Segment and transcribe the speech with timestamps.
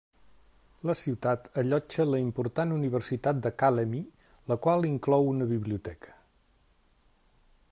[0.89, 6.17] La ciutat allotja la important Universitat de Kalemie, la qual inclou una biblioteca.